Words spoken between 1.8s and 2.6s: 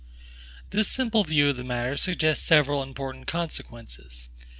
suggests